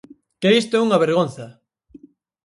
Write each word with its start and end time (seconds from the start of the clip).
¡Que 0.41 0.49
isto 0.61 0.73
é 0.75 0.83
unha 0.85 1.01
vergonza! 1.05 1.45